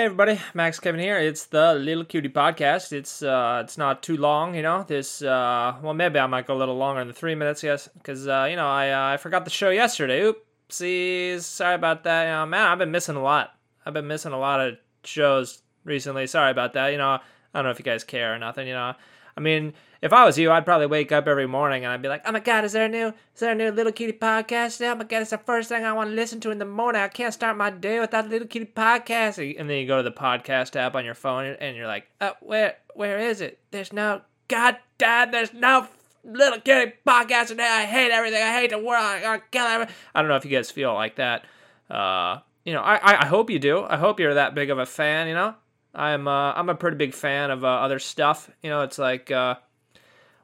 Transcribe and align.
Hey 0.00 0.06
everybody, 0.06 0.40
Max 0.54 0.80
Kevin 0.80 0.98
here. 0.98 1.18
It's 1.18 1.44
the 1.44 1.74
Little 1.74 2.06
Cutie 2.06 2.30
Podcast. 2.30 2.90
It's 2.90 3.22
uh, 3.22 3.60
it's 3.62 3.76
not 3.76 4.02
too 4.02 4.16
long, 4.16 4.54
you 4.54 4.62
know. 4.62 4.82
This 4.82 5.20
uh, 5.20 5.76
well, 5.82 5.92
maybe 5.92 6.18
I 6.18 6.26
might 6.26 6.46
go 6.46 6.54
a 6.54 6.56
little 6.56 6.78
longer 6.78 7.04
than 7.04 7.12
three 7.12 7.34
minutes, 7.34 7.62
yes, 7.62 7.86
because 7.98 8.26
uh, 8.26 8.46
you 8.48 8.56
know 8.56 8.66
I 8.66 8.92
uh, 8.92 9.12
I 9.12 9.18
forgot 9.18 9.44
the 9.44 9.50
show 9.50 9.68
yesterday. 9.68 10.22
Oopsies, 10.22 11.42
sorry 11.42 11.74
about 11.74 12.04
that. 12.04 12.22
You 12.24 12.30
know, 12.30 12.46
man, 12.46 12.66
I've 12.66 12.78
been 12.78 12.90
missing 12.90 13.16
a 13.16 13.22
lot. 13.22 13.54
I've 13.84 13.92
been 13.92 14.06
missing 14.06 14.32
a 14.32 14.38
lot 14.38 14.66
of 14.66 14.78
shows 15.04 15.60
recently. 15.84 16.26
Sorry 16.26 16.50
about 16.50 16.72
that. 16.72 16.92
You 16.92 16.96
know, 16.96 17.10
I 17.10 17.20
don't 17.52 17.64
know 17.64 17.70
if 17.70 17.78
you 17.78 17.84
guys 17.84 18.02
care 18.02 18.34
or 18.34 18.38
nothing. 18.38 18.68
You 18.68 18.72
know, 18.72 18.94
I 19.40 19.42
mean, 19.42 19.72
if 20.02 20.12
I 20.12 20.26
was 20.26 20.38
you, 20.38 20.50
I'd 20.50 20.66
probably 20.66 20.86
wake 20.86 21.12
up 21.12 21.26
every 21.26 21.46
morning 21.46 21.82
and 21.82 21.92
I'd 21.92 22.02
be 22.02 22.08
like, 22.08 22.20
"Oh 22.26 22.32
my 22.32 22.40
God, 22.40 22.62
is 22.66 22.72
there 22.72 22.84
a 22.84 22.88
new, 22.90 23.06
is 23.06 23.40
there 23.40 23.52
a 23.52 23.54
new 23.54 23.70
Little 23.70 23.90
Cutie 23.90 24.12
podcast? 24.12 24.86
Oh 24.86 24.94
my 24.94 25.04
God, 25.04 25.22
it's 25.22 25.30
the 25.30 25.38
first 25.38 25.70
thing 25.70 25.82
I 25.82 25.94
want 25.94 26.10
to 26.10 26.14
listen 26.14 26.40
to 26.40 26.50
in 26.50 26.58
the 26.58 26.66
morning. 26.66 27.00
I 27.00 27.08
can't 27.08 27.32
start 27.32 27.56
my 27.56 27.70
day 27.70 28.00
without 28.00 28.28
Little 28.28 28.46
Cutie 28.46 28.70
podcast." 28.76 29.58
And 29.58 29.70
then 29.70 29.78
you 29.78 29.86
go 29.86 29.96
to 29.96 30.02
the 30.02 30.12
podcast 30.12 30.76
app 30.76 30.94
on 30.94 31.06
your 31.06 31.14
phone 31.14 31.56
and 31.58 31.74
you're 31.74 31.86
like, 31.86 32.06
"Oh, 32.20 32.34
where, 32.40 32.76
where 32.94 33.18
is 33.18 33.40
it? 33.40 33.60
There's 33.70 33.94
no, 33.94 34.20
God 34.48 34.76
damn, 34.98 35.30
there's 35.30 35.54
no 35.54 35.88
Little 36.22 36.60
Cutie 36.60 36.92
podcast 37.06 37.46
today. 37.46 37.66
I 37.66 37.86
hate 37.86 38.10
everything. 38.10 38.42
I 38.42 38.52
hate 38.52 38.70
the 38.70 38.78
world. 38.78 39.22
I 39.24 39.40
kill 39.50 39.64
everything." 39.64 39.94
I 40.14 40.20
don't 40.20 40.28
know 40.28 40.36
if 40.36 40.44
you 40.44 40.50
guys 40.50 40.70
feel 40.70 40.92
like 40.92 41.16
that. 41.16 41.46
Uh, 41.88 42.40
you 42.66 42.74
know, 42.74 42.82
I, 42.82 43.22
I 43.22 43.26
hope 43.26 43.48
you 43.48 43.58
do. 43.58 43.84
I 43.84 43.96
hope 43.96 44.20
you're 44.20 44.34
that 44.34 44.54
big 44.54 44.68
of 44.68 44.78
a 44.78 44.84
fan. 44.84 45.28
You 45.28 45.34
know, 45.34 45.54
I'm, 45.94 46.28
uh, 46.28 46.52
I'm 46.52 46.68
a 46.68 46.74
pretty 46.74 46.96
big 46.96 47.14
fan 47.14 47.50
of 47.50 47.64
uh, 47.64 47.68
other 47.68 47.98
stuff. 47.98 48.50
You 48.62 48.70
know, 48.70 48.82
it's 48.82 48.98
like. 48.98 49.30
Uh, 49.30 49.56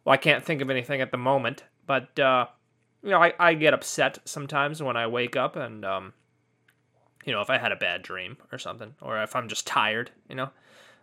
well, 0.06 0.14
I 0.14 0.18
can't 0.18 0.44
think 0.44 0.62
of 0.62 0.70
anything 0.70 1.00
at 1.00 1.10
the 1.10 1.18
moment, 1.18 1.64
but 1.84 2.16
uh, 2.18 2.46
you 3.02 3.10
know, 3.10 3.20
I, 3.20 3.34
I 3.40 3.54
get 3.54 3.74
upset 3.74 4.18
sometimes 4.24 4.80
when 4.80 4.96
I 4.96 5.08
wake 5.08 5.34
up 5.34 5.56
and 5.56 5.84
um, 5.84 6.12
you 7.24 7.32
know, 7.32 7.40
if 7.40 7.50
I 7.50 7.58
had 7.58 7.72
a 7.72 7.76
bad 7.76 8.02
dream 8.02 8.36
or 8.52 8.58
something, 8.58 8.94
or 9.02 9.20
if 9.20 9.34
I'm 9.34 9.48
just 9.48 9.66
tired, 9.66 10.12
you 10.28 10.36
know, 10.36 10.50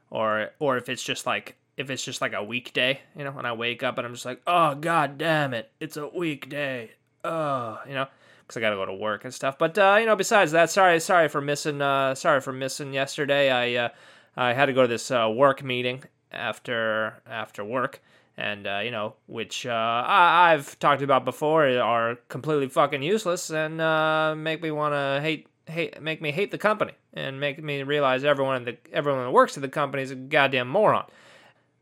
or 0.09 0.51
or 0.57 0.77
if 0.77 0.87
it's 0.87 1.03
just 1.03 1.25
like 1.25 1.57
if 1.75 1.89
it's 1.89 2.05
just 2.05 2.21
like 2.21 2.31
a 2.31 2.41
weekday, 2.41 3.01
you 3.13 3.25
know, 3.25 3.31
when 3.31 3.45
I 3.45 3.51
wake 3.51 3.83
up 3.83 3.97
and 3.97 4.07
I'm 4.07 4.13
just 4.13 4.25
like, 4.25 4.41
oh 4.47 4.75
god 4.75 5.17
damn 5.17 5.53
it, 5.53 5.69
it's 5.81 5.97
a 5.97 6.07
weekday, 6.07 6.91
oh, 7.25 7.79
you 7.85 7.95
know, 7.95 8.07
because 8.39 8.55
I 8.55 8.61
got 8.61 8.69
to 8.69 8.77
go 8.77 8.85
to 8.85 8.93
work 8.93 9.25
and 9.25 9.33
stuff. 9.33 9.57
But 9.57 9.77
uh, 9.77 9.97
you 9.99 10.05
know, 10.05 10.15
besides 10.15 10.53
that, 10.53 10.69
sorry, 10.69 11.01
sorry 11.01 11.27
for 11.27 11.41
missing, 11.41 11.81
uh, 11.81 12.15
sorry 12.15 12.39
for 12.39 12.53
missing 12.53 12.93
yesterday. 12.93 13.51
I 13.51 13.85
uh, 13.85 13.89
I 14.35 14.53
had 14.53 14.65
to 14.67 14.73
go 14.73 14.81
to 14.81 14.87
this 14.87 15.11
uh, 15.11 15.31
work 15.33 15.63
meeting 15.63 16.03
after 16.31 17.21
after 17.27 17.63
work 17.63 18.01
and 18.37 18.65
uh, 18.65 18.81
you 18.83 18.91
know, 18.91 19.13
which 19.27 19.65
uh, 19.65 20.03
I- 20.05 20.51
have 20.51 20.77
talked 20.79 21.01
about 21.01 21.23
before, 21.25 21.67
are 21.67 22.15
completely 22.29 22.67
fucking 22.67 23.03
useless 23.03 23.49
and 23.49 23.79
uh, 23.79 24.33
make 24.35 24.61
me 24.61 24.71
want 24.71 24.93
to 24.93 25.19
hate 25.21 25.47
hate 25.65 26.01
make 26.01 26.21
me 26.21 26.31
hate 26.31 26.51
the 26.51 26.57
company 26.57 26.93
and 27.13 27.39
make 27.39 27.61
me 27.63 27.83
realize 27.83 28.23
everyone 28.23 28.57
in 28.57 28.65
the 28.65 28.77
everyone 28.91 29.23
that 29.23 29.31
works 29.31 29.55
at 29.55 29.61
the 29.61 29.69
company 29.69 30.03
is 30.03 30.11
a 30.11 30.15
goddamn 30.15 30.67
moron. 30.67 31.05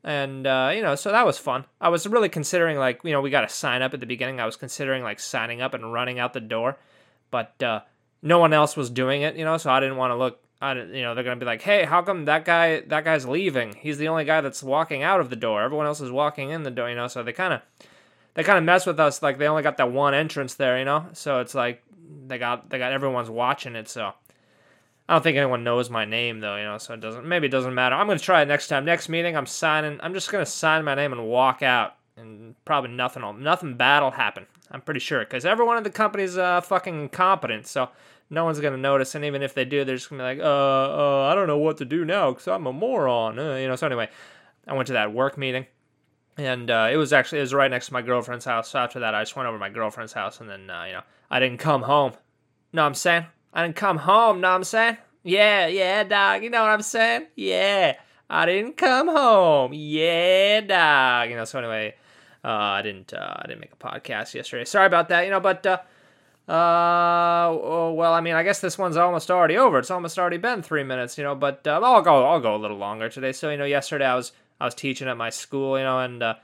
And 0.04 0.46
uh, 0.48 0.72
you 0.76 0.82
know, 0.82 0.96
so 0.96 1.12
that 1.12 1.26
was 1.26 1.38
fun. 1.38 1.66
I 1.80 1.90
was 1.90 2.06
really 2.08 2.30
considering 2.30 2.78
like 2.78 3.02
you 3.04 3.12
know 3.12 3.22
we 3.22 3.30
got 3.30 3.42
to 3.42 3.50
sign 3.50 3.82
up 3.82 3.94
at 3.94 4.00
the 4.00 4.06
beginning. 4.06 4.40
I 4.40 4.46
was 4.46 4.56
considering 4.56 5.04
like 5.04 5.20
signing 5.20 5.62
up 5.62 5.74
and 5.74 5.94
running 5.94 6.20
out 6.20 6.34
the 6.34 6.42
door, 6.42 6.78
but 7.30 7.62
uh, 7.64 7.82
no 8.22 8.40
one 8.40 8.52
else 8.52 8.76
was 8.76 8.90
doing 8.90 9.22
it. 9.22 9.36
You 9.36 9.46
know, 9.46 9.58
so 9.58 9.72
I 9.72 9.80
didn't 9.80 9.98
want 9.98 10.12
to 10.12 10.16
look 10.16 10.40
I, 10.62 10.74
you 10.76 11.02
know, 11.02 11.16
they're 11.16 11.24
gonna 11.24 11.38
be 11.38 11.46
like, 11.46 11.64
"Hey, 11.64 11.86
how 11.86 12.04
come 12.04 12.26
that 12.26 12.46
guy 12.46 12.82
that 12.82 13.04
guy's 13.04 13.26
leaving? 13.26 13.74
He's 13.74 13.98
the 13.98 14.08
only 14.08 14.26
guy 14.26 14.42
that's 14.42 14.62
walking 14.62 15.02
out 15.02 15.20
of 15.20 15.32
the 15.32 15.36
door. 15.36 15.64
Everyone 15.64 15.88
else 15.88 16.02
is 16.02 16.12
walking 16.12 16.52
in 16.52 16.64
the 16.64 16.72
door." 16.72 16.88
You 16.90 16.96
know, 16.96 17.08
so 17.08 17.24
they 17.24 17.34
kind 17.34 17.54
of 17.54 17.62
they 18.36 18.44
kind 18.44 18.60
of 18.60 18.64
mess 18.64 18.86
with 18.86 19.00
us. 19.00 19.24
Like 19.24 19.40
they 19.40 19.48
only 19.48 19.64
got 19.64 19.78
that 19.78 19.92
one 19.92 20.14
entrance 20.14 20.54
there. 20.54 20.78
You 20.78 20.86
know, 20.86 21.08
so 21.14 21.40
it's 21.40 21.56
like 21.56 21.84
they 22.28 22.38
got 22.38 22.70
they 22.70 22.78
got 22.78 22.92
everyone's 22.92 23.30
watching 23.30 23.76
it. 23.76 23.90
So 23.90 24.14
I 25.10 25.14
don't 25.14 25.24
think 25.24 25.36
anyone 25.36 25.64
knows 25.64 25.90
my 25.90 26.06
name 26.06 26.42
though. 26.42 26.58
You 26.58 26.64
know, 26.64 26.78
so 26.78 26.94
it 26.94 27.00
doesn't 27.02 27.26
maybe 27.26 27.48
it 27.48 27.52
doesn't 27.52 27.74
matter. 27.74 27.96
I'm 27.96 28.06
gonna 28.06 28.20
try 28.20 28.44
it 28.44 28.48
next 28.48 28.68
time. 28.68 28.86
Next 28.86 29.10
meeting, 29.10 29.36
I'm 29.36 29.48
signing. 29.48 30.00
I'm 30.04 30.14
just 30.14 30.32
gonna 30.32 30.46
sign 30.46 30.86
my 30.86 30.94
name 30.94 31.12
and 31.12 31.26
walk 31.26 31.64
out, 31.64 31.96
and 32.18 32.56
probably 32.66 32.92
nothing 32.92 33.24
will 33.24 33.34
nothing 33.34 33.76
bad 33.76 34.04
will 34.04 34.12
happen. 34.12 34.46
I'm 34.70 34.82
pretty 34.82 35.00
sure 35.00 35.20
because 35.20 35.46
everyone 35.46 35.78
in 35.78 35.84
the 35.84 35.90
company's 35.90 36.38
uh, 36.38 36.62
fucking 36.62 37.02
incompetent. 37.02 37.68
So 37.68 37.90
no 38.30 38.46
one's 38.46 38.60
gonna 38.60 38.78
notice, 38.78 39.14
and 39.16 39.26
even 39.26 39.44
if 39.44 39.54
they 39.54 39.66
do, 39.66 39.84
they're 39.84 39.98
just 39.98 40.10
gonna 40.10 40.24
be 40.24 40.38
like, 40.38 40.40
uh, 40.40 40.44
uh, 40.44 41.30
I 41.32 41.36
don't 41.36 41.48
know 41.48 41.58
what 41.58 41.78
to 41.78 41.86
do 41.86 42.06
now 42.06 42.32
because 42.32 42.48
I'm 42.48 42.66
a 42.66 42.74
moron, 42.74 43.38
uh, 43.38 43.56
you 43.56 43.68
know. 43.68 43.76
So 43.76 43.88
anyway, 43.88 44.10
I 44.68 44.74
went 44.74 44.88
to 44.88 44.94
that 44.94 45.14
work 45.14 45.38
meeting, 45.38 45.66
and 46.38 46.72
uh, 46.72 46.90
it 46.92 46.98
was 46.98 47.12
actually 47.12 47.40
it 47.40 47.42
was 47.42 47.54
right 47.54 47.70
next 47.70 47.88
to 47.88 47.94
my 47.94 48.02
girlfriend's 48.02 48.46
house. 48.46 48.70
So 48.70 48.80
after 48.80 49.00
that, 49.02 49.14
I 49.14 49.22
just 49.22 49.36
went 49.36 49.48
over 49.48 49.58
to 49.58 49.60
my 49.60 49.70
girlfriend's 49.70 50.14
house, 50.14 50.40
and 50.40 50.50
then 50.50 50.70
uh, 50.70 50.84
you 50.86 50.94
know 50.94 51.04
I 51.30 51.40
didn't 51.40 51.60
come 51.60 51.84
home. 51.84 52.14
Know 52.74 52.84
what 52.84 52.88
I'm 52.88 52.94
saying? 52.96 53.26
I 53.54 53.64
didn't 53.64 53.76
come 53.76 53.98
home. 53.98 54.40
Know 54.40 54.50
what 54.50 54.56
I'm 54.56 54.64
saying? 54.64 54.98
Yeah, 55.24 55.68
yeah, 55.68 56.04
dog. 56.04 56.44
You 56.44 56.50
know 56.50 56.62
what 56.62 56.72
I'm 56.72 56.82
saying? 56.82 57.28
Yeah, 57.36 57.96
I 58.32 58.46
didn't 58.46 58.78
come 58.78 59.08
home. 59.10 59.74
Yeah, 59.74 60.62
dog. 60.62 61.30
You 61.30 61.36
know. 61.36 61.46
So 61.46 61.60
anyway, 61.60 61.96
uh, 62.44 62.48
I 62.48 62.82
didn't 62.82 63.14
uh, 63.14 63.36
I 63.38 63.48
didn't 63.48 63.60
make 63.60 63.74
a 63.74 63.76
podcast 63.76 64.34
yesterday. 64.34 64.66
Sorry 64.66 64.88
about 64.88 65.10
that. 65.10 65.26
You 65.26 65.32
know, 65.32 65.40
but 65.40 65.66
uh, 65.66 65.80
uh, 66.48 67.50
oh, 67.50 67.94
well, 67.96 68.14
I 68.14 68.22
mean, 68.22 68.34
I 68.34 68.44
guess 68.44 68.60
this 68.60 68.78
one's 68.78 68.98
almost 68.98 69.30
already 69.30 69.58
over. 69.58 69.80
It's 69.80 69.92
almost 69.92 70.18
already 70.18 70.38
been 70.38 70.62
three 70.62 70.84
minutes, 70.84 71.18
you 71.18 71.24
know. 71.24 71.36
But 71.36 71.66
uh, 71.68 71.80
I'll 71.84 72.02
go, 72.02 72.26
I'll 72.26 72.40
go 72.40 72.56
a 72.56 72.58
little 72.58 72.78
longer 72.78 73.10
today. 73.10 73.32
So, 73.32 73.50
you 73.50 73.58
know, 73.58 73.66
yesterday 73.66 74.06
I 74.06 74.16
was 74.16 74.32
I 74.60 74.66
was 74.66 74.76
teaching 74.76 75.08
at 75.08 75.18
my 75.18 75.30
school, 75.30 75.78
you 75.78 75.84
know, 75.84 76.00
and 76.00 76.24
uh, 76.24 76.36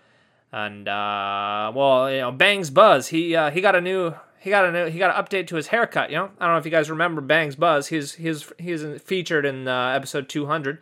and 0.52 0.88
uh, 0.88 1.72
well, 1.74 2.12
you 2.12 2.20
know, 2.20 2.32
Bangs 2.32 2.70
Buzz, 2.70 3.08
he 3.08 3.36
uh, 3.36 3.50
he 3.52 3.62
got 3.62 3.76
a 3.76 3.82
new 3.82 4.14
he 4.40 4.50
got 4.50 4.66
a 4.66 4.72
new 4.72 4.86
he 4.86 5.00
got 5.00 5.16
an 5.16 5.24
update 5.24 5.48
to 5.48 5.56
his 5.56 5.68
haircut. 5.68 6.10
You 6.10 6.18
know, 6.18 6.32
I 6.40 6.46
don't 6.46 6.56
know 6.56 6.60
if 6.60 6.66
you 6.66 6.72
guys 6.72 6.90
remember 6.90 7.22
Bangs 7.22 7.56
Buzz. 7.56 7.88
He's 7.88 8.14
he's 8.16 8.52
he's 8.58 8.84
featured 9.02 9.46
in 9.46 9.68
uh, 9.68 9.90
episode 9.90 10.30
200, 10.30 10.80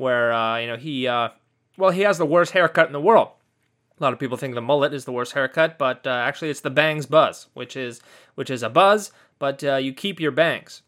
where 0.00 0.32
uh, 0.32 0.56
you 0.56 0.66
know 0.66 0.76
he 0.76 1.06
uh, 1.06 1.28
well 1.76 1.90
he 1.90 2.00
has 2.00 2.18
the 2.18 2.26
worst 2.26 2.52
haircut 2.52 2.86
in 2.86 2.92
the 2.92 3.00
world. 3.00 3.28
A 3.98 4.02
lot 4.02 4.14
of 4.14 4.18
people 4.18 4.38
think 4.38 4.54
the 4.54 4.62
mullet 4.62 4.94
is 4.94 5.04
the 5.04 5.12
worst 5.12 5.34
haircut, 5.34 5.76
but 5.76 6.06
uh, 6.06 6.10
actually 6.10 6.48
it's 6.48 6.62
the 6.62 6.70
bangs 6.70 7.04
buzz, 7.04 7.48
which 7.52 7.76
is 7.76 8.00
which 8.34 8.48
is 8.48 8.62
a 8.62 8.70
buzz, 8.70 9.12
but 9.38 9.62
uh, 9.62 9.76
you 9.76 9.92
keep 9.92 10.18
your 10.18 10.30
bangs. 10.30 10.80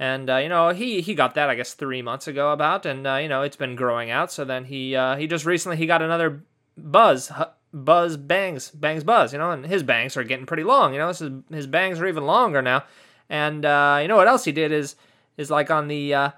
And 0.00 0.28
uh, 0.28 0.38
you 0.38 0.48
know 0.48 0.70
he 0.70 1.00
he 1.00 1.14
got 1.14 1.36
that 1.36 1.48
I 1.48 1.54
guess 1.54 1.74
three 1.74 2.02
months 2.02 2.26
ago 2.26 2.52
about, 2.52 2.84
and 2.84 3.06
uh, 3.06 3.14
you 3.16 3.28
know 3.28 3.42
it's 3.42 3.56
been 3.56 3.76
growing 3.76 4.10
out. 4.10 4.32
So 4.32 4.44
then 4.44 4.64
he 4.64 4.96
uh, 4.96 5.16
he 5.16 5.28
just 5.28 5.46
recently 5.46 5.76
he 5.76 5.86
got 5.86 6.02
another 6.02 6.42
buzz 6.76 7.30
buzz 7.72 8.16
bangs 8.16 8.70
bangs 8.72 9.04
buzz, 9.04 9.32
you 9.32 9.38
know, 9.38 9.52
and 9.52 9.66
his 9.66 9.84
bangs 9.84 10.16
are 10.16 10.24
getting 10.24 10.46
pretty 10.46 10.64
long. 10.64 10.92
You 10.92 10.98
know, 10.98 11.08
his 11.08 11.22
his 11.50 11.68
bangs 11.68 12.00
are 12.00 12.08
even 12.08 12.26
longer 12.26 12.60
now. 12.60 12.84
And 13.30 13.64
uh, 13.64 14.00
you 14.02 14.08
know 14.08 14.16
what 14.16 14.26
else 14.26 14.44
he 14.44 14.52
did 14.52 14.72
is 14.72 14.96
is 15.36 15.48
like 15.48 15.70
on 15.70 15.86
the 15.86 16.32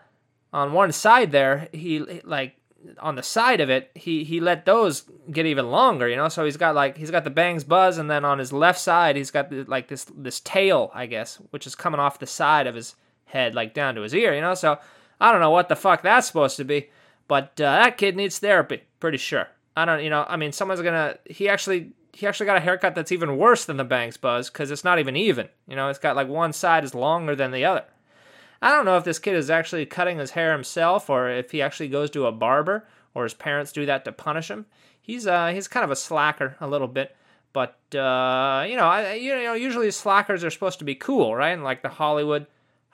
on 0.53 0.73
one 0.73 0.93
side 0.93 1.33
there 1.33 1.69
he 1.73 2.01
like 2.25 2.57
on 2.99 3.15
the 3.15 3.23
side 3.23 3.61
of 3.61 3.71
it, 3.71 3.91
he 3.95 4.25
he 4.25 4.41
let 4.41 4.65
those 4.65 5.05
get 5.31 5.47
even 5.47 5.71
longer, 5.71 6.09
you 6.09 6.17
know. 6.17 6.29
So 6.29 6.45
he's 6.45 6.57
got 6.57 6.75
like 6.75 6.97
he's 6.97 7.11
got 7.11 7.25
the 7.25 7.31
bangs 7.31 7.65
buzz, 7.65 7.99
and 7.99 8.11
then 8.11 8.25
on 8.25 8.39
his 8.39 8.53
left 8.53 8.81
side, 8.81 9.17
he's 9.17 9.31
got 9.31 9.51
the, 9.51 9.65
like 9.65 9.89
this 9.89 10.05
this 10.17 10.41
tail, 10.41 10.91
I 10.95 11.07
guess, 11.07 11.37
which 11.51 11.67
is 11.67 11.75
coming 11.75 12.01
off 12.01 12.19
the 12.19 12.27
side 12.27 12.67
of 12.67 12.75
his 12.75 12.95
head, 13.27 13.55
like 13.55 13.75
down 13.75 13.95
to 13.95 14.03
his 14.03 14.15
ear, 14.15 14.35
you 14.35 14.41
know. 14.41 14.55
So 14.55 14.79
I 15.21 15.33
don't 15.33 15.41
know 15.41 15.51
what 15.51 15.69
the 15.69 15.77
fuck 15.77 16.03
that's 16.03 16.27
supposed 16.27 16.57
to 16.57 16.65
be, 16.65 16.91
but 17.29 17.61
uh, 17.61 17.83
that 17.83 17.99
kid 17.99 18.17
needs 18.17 18.39
therapy, 18.39 18.83
pretty 18.99 19.19
sure. 19.19 19.49
I 19.77 19.85
don't, 19.85 20.03
you 20.03 20.11
know. 20.11 20.25
I 20.29 20.37
mean, 20.37 20.53
someone's 20.53 20.83
gonna. 20.83 21.19
He 21.27 21.49
actually 21.49 21.93
he 22.13 22.27
actually 22.27 22.47
got 22.47 22.57
a 22.57 22.61
haircut 22.61 22.95
that's 22.95 23.13
even 23.13 23.37
worse 23.37 23.65
than 23.65 23.77
the 23.77 23.85
bangs 23.85 24.17
buzz 24.17 24.51
because 24.51 24.71
it's 24.71 24.85
not 24.85 24.99
even 24.99 25.17
even. 25.17 25.49
You 25.69 25.77
know, 25.77 25.89
it's 25.89 25.99
got 25.99 26.17
like 26.17 26.29
one 26.29 26.53
side 26.53 26.85
is 26.85 26.95
longer 26.95 27.37
than 27.37 27.51
the 27.51 27.65
other. 27.65 27.85
I 28.63 28.71
don't 28.71 28.85
know 28.85 28.97
if 28.97 29.05
this 29.05 29.19
kid 29.19 29.35
is 29.35 29.51
actually 29.51 29.87
cutting 29.87 30.19
his 30.19 30.33
hair 30.33 30.53
himself 30.53 31.09
or 31.09 31.31
if 31.31 31.51
he 31.51 31.63
actually 31.63 31.89
goes 31.89 32.11
to 32.11 32.27
a 32.27 32.33
barber 32.33 32.87
or 33.15 33.25
his 33.25 33.35
parents 33.35 33.73
do 33.73 33.87
that 33.87 34.05
to 34.05 34.13
punish 34.13 34.51
him. 34.51 34.67
He's 35.01 35.27
uh 35.27 35.49
he's 35.49 35.69
kind 35.69 35.85
of 35.85 35.91
a 35.91 35.97
slacker 35.97 36.57
a 36.61 36.69
little 36.69 36.89
bit, 36.89 37.17
but 37.53 37.79
uh 37.95 38.65
you 38.69 38.77
know 38.77 38.87
I, 38.87 39.15
you 39.15 39.35
know 39.35 39.55
usually 39.55 39.91
slackers 39.91 40.45
are 40.45 40.51
supposed 40.51 40.79
to 40.81 40.85
be 40.85 40.95
cool, 40.95 41.35
right? 41.35 41.51
And 41.51 41.65
like 41.65 41.83
the 41.83 41.89
Hollywood 41.89 42.47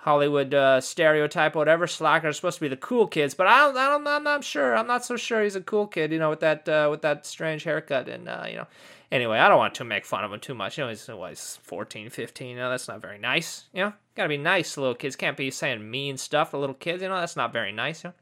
Hollywood 0.06 0.54
uh, 0.54 0.80
stereotype, 0.80 1.56
whatever. 1.56 1.88
Slackers 1.88 2.30
are 2.30 2.32
supposed 2.32 2.58
to 2.58 2.60
be 2.60 2.68
the 2.68 2.76
cool 2.76 3.08
kids, 3.08 3.34
but 3.34 3.48
I 3.48 3.58
don't, 3.58 3.76
I 3.76 3.88
don't, 3.88 4.06
I'm 4.06 4.22
not 4.22 4.44
sure. 4.44 4.76
I'm 4.76 4.86
not 4.86 5.04
so 5.04 5.16
sure 5.16 5.42
he's 5.42 5.56
a 5.56 5.60
cool 5.60 5.88
kid, 5.88 6.12
you 6.12 6.20
know, 6.20 6.30
with 6.30 6.38
that 6.40 6.68
uh, 6.68 6.86
with 6.88 7.02
that 7.02 7.26
strange 7.26 7.64
haircut 7.64 8.08
and 8.08 8.28
uh, 8.28 8.44
you 8.48 8.54
know. 8.54 8.68
Anyway, 9.10 9.36
I 9.36 9.48
don't 9.48 9.58
want 9.58 9.74
to 9.74 9.84
make 9.84 10.06
fun 10.06 10.22
of 10.22 10.32
him 10.32 10.38
too 10.38 10.54
much. 10.54 10.78
You 10.78 10.84
know, 10.84 10.90
he's, 10.90 11.08
what, 11.08 11.30
he's 11.30 11.58
14, 11.62 12.10
15. 12.10 12.48
You 12.48 12.56
know, 12.56 12.70
that's 12.70 12.86
not 12.86 13.02
very 13.02 13.18
nice. 13.18 13.64
You 13.72 13.82
know, 13.82 13.92
gotta 14.14 14.28
be 14.28 14.36
nice 14.36 14.76
little 14.76 14.94
kids. 14.94 15.16
Can't 15.16 15.36
be 15.36 15.50
saying 15.50 15.90
mean 15.90 16.16
stuff 16.16 16.52
to 16.52 16.58
little 16.58 16.74
kids. 16.76 17.02
You 17.02 17.08
know, 17.08 17.18
that's 17.18 17.36
not 17.36 17.52
very 17.52 17.72
nice. 17.72 18.04
You 18.04 18.10
know. 18.10 18.14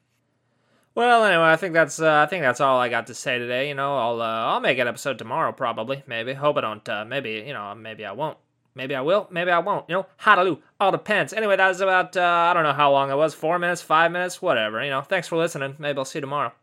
Well, 0.94 1.24
anyway, 1.24 1.44
I 1.44 1.56
think 1.56 1.74
that's 1.74 2.00
uh, 2.00 2.22
I 2.22 2.26
think 2.26 2.44
that's 2.44 2.62
all 2.62 2.80
I 2.80 2.88
got 2.88 3.08
to 3.08 3.14
say 3.14 3.38
today. 3.38 3.68
You 3.68 3.74
know, 3.74 3.98
I'll 3.98 4.22
uh, 4.22 4.52
I'll 4.52 4.60
make 4.60 4.78
an 4.78 4.88
episode 4.88 5.18
tomorrow 5.18 5.52
probably. 5.52 6.02
Maybe. 6.06 6.32
Hope 6.32 6.56
I 6.56 6.62
don't. 6.62 6.88
Uh, 6.88 7.04
maybe 7.04 7.44
you 7.46 7.52
know. 7.52 7.74
Maybe 7.74 8.06
I 8.06 8.12
won't. 8.12 8.38
Maybe 8.74 8.94
I 8.94 9.00
will. 9.00 9.28
Maybe 9.30 9.50
I 9.50 9.58
won't. 9.60 9.88
You 9.88 9.96
know, 9.96 10.06
hallelujah. 10.16 10.58
All 10.80 10.90
depends. 10.90 11.32
Anyway, 11.32 11.56
that 11.56 11.68
was 11.68 11.80
about 11.80 12.16
uh, 12.16 12.20
I 12.20 12.52
don't 12.54 12.64
know 12.64 12.72
how 12.72 12.90
long 12.90 13.10
it 13.10 13.16
was. 13.16 13.32
Four 13.34 13.58
minutes, 13.58 13.80
five 13.82 14.10
minutes, 14.10 14.42
whatever. 14.42 14.82
You 14.82 14.90
know. 14.90 15.02
Thanks 15.02 15.28
for 15.28 15.36
listening. 15.36 15.76
Maybe 15.78 15.98
I'll 15.98 16.04
see 16.04 16.18
you 16.18 16.22
tomorrow. 16.22 16.52